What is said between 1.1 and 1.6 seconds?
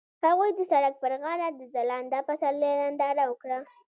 غاړه